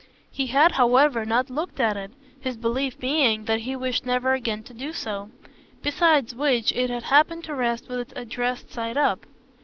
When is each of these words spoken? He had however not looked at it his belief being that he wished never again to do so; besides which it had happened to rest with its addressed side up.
He 0.31 0.47
had 0.47 0.71
however 0.71 1.25
not 1.27 1.51
looked 1.51 1.79
at 1.79 1.95
it 1.95 2.09
his 2.39 2.57
belief 2.57 2.97
being 2.99 3.45
that 3.45 3.59
he 3.59 3.75
wished 3.75 4.03
never 4.03 4.33
again 4.33 4.63
to 4.63 4.73
do 4.73 4.93
so; 4.93 5.29
besides 5.83 6.33
which 6.33 6.71
it 6.71 6.89
had 6.89 7.03
happened 7.03 7.43
to 7.43 7.53
rest 7.53 7.87
with 7.87 7.99
its 7.99 8.13
addressed 8.15 8.71
side 8.73 8.97
up. 8.97 9.27